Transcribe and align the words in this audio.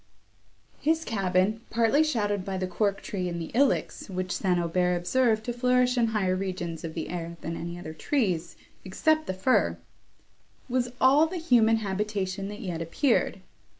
His 0.79 1.05
cabin, 1.05 1.61
partly 1.69 2.03
shadowed 2.03 2.43
by 2.43 2.57
the 2.57 2.65
cork 2.65 3.03
tree 3.03 3.29
and 3.29 3.39
the 3.39 3.51
ilex, 3.53 4.09
which 4.09 4.31
St. 4.31 4.57
Aubert 4.59 4.95
observed 4.95 5.43
to 5.43 5.53
flourish 5.53 5.95
in 5.95 6.07
higher 6.07 6.35
regions 6.35 6.83
of 6.83 6.95
the 6.95 7.07
air 7.09 7.37
than 7.41 7.55
any 7.55 7.77
other 7.77 7.93
trees, 7.93 8.55
except 8.83 9.27
the 9.27 9.33
fir, 9.35 9.77
was 10.67 10.91
all 10.99 11.27
the 11.27 11.37
human 11.37 11.75
habitation 11.75 12.47
that 12.47 12.61
yet 12.61 12.81
appeared. 12.81 13.41